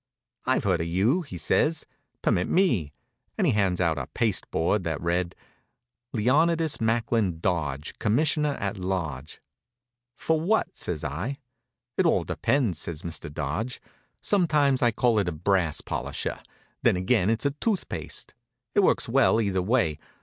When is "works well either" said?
18.79-19.61